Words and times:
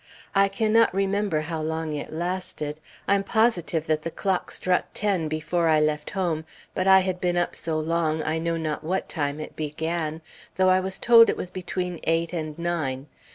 I 0.33 0.47
cannot 0.47 0.95
remember 0.95 1.41
how 1.41 1.61
long 1.61 1.93
it 1.93 2.11
lasted; 2.11 2.79
I 3.07 3.13
am 3.13 3.23
positive 3.23 3.85
that 3.85 4.01
the 4.01 4.09
clock 4.09 4.49
struck 4.49 4.85
ten 4.95 5.27
before 5.27 5.67
I 5.67 5.79
left 5.79 6.09
home, 6.09 6.43
but 6.73 6.87
I 6.87 7.01
had 7.01 7.21
been 7.21 7.37
up 7.37 7.55
so 7.55 7.77
long, 7.79 8.23
I 8.23 8.39
know 8.39 8.57
not 8.57 8.83
what 8.83 9.07
time 9.07 9.39
it 9.39 9.55
began, 9.55 10.23
though 10.55 10.69
I 10.69 10.79
am 10.79 10.89
told 10.89 11.29
it 11.29 11.37
was 11.37 11.51
between 11.51 11.99
eight 12.05 12.33
and 12.33 12.57
nine. 12.57 13.09